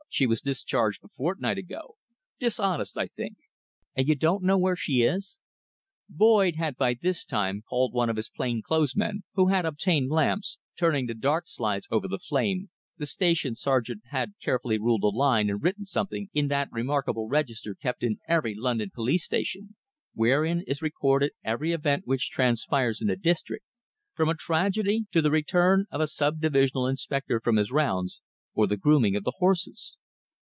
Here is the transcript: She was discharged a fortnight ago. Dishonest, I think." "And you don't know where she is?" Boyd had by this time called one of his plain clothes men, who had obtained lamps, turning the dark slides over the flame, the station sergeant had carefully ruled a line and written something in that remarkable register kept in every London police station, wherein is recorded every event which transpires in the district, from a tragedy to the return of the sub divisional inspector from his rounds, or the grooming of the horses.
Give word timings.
She 0.13 0.27
was 0.27 0.41
discharged 0.41 1.05
a 1.05 1.07
fortnight 1.07 1.57
ago. 1.57 1.95
Dishonest, 2.37 2.97
I 2.97 3.07
think." 3.07 3.37
"And 3.95 4.09
you 4.09 4.15
don't 4.15 4.43
know 4.43 4.57
where 4.57 4.75
she 4.75 5.03
is?" 5.03 5.39
Boyd 6.09 6.57
had 6.57 6.75
by 6.75 6.95
this 7.01 7.23
time 7.23 7.61
called 7.61 7.93
one 7.93 8.09
of 8.09 8.17
his 8.17 8.27
plain 8.27 8.61
clothes 8.61 8.93
men, 8.93 9.23
who 9.35 9.47
had 9.47 9.65
obtained 9.65 10.09
lamps, 10.11 10.57
turning 10.77 11.05
the 11.05 11.13
dark 11.13 11.45
slides 11.47 11.87
over 11.89 12.09
the 12.09 12.19
flame, 12.19 12.69
the 12.97 13.05
station 13.05 13.55
sergeant 13.55 14.01
had 14.07 14.33
carefully 14.43 14.77
ruled 14.77 15.05
a 15.05 15.07
line 15.07 15.49
and 15.49 15.63
written 15.63 15.85
something 15.85 16.27
in 16.33 16.49
that 16.49 16.67
remarkable 16.73 17.29
register 17.29 17.73
kept 17.73 18.03
in 18.03 18.17
every 18.27 18.53
London 18.53 18.91
police 18.93 19.23
station, 19.23 19.77
wherein 20.13 20.59
is 20.67 20.81
recorded 20.81 21.31
every 21.41 21.71
event 21.71 22.05
which 22.05 22.29
transpires 22.29 23.01
in 23.01 23.07
the 23.07 23.15
district, 23.15 23.63
from 24.13 24.27
a 24.27 24.35
tragedy 24.35 25.05
to 25.13 25.21
the 25.21 25.31
return 25.31 25.85
of 25.89 26.01
the 26.01 26.05
sub 26.07 26.41
divisional 26.41 26.85
inspector 26.85 27.39
from 27.39 27.55
his 27.55 27.71
rounds, 27.71 28.19
or 28.53 28.67
the 28.67 28.75
grooming 28.75 29.15
of 29.15 29.23
the 29.23 29.35
horses. 29.37 29.95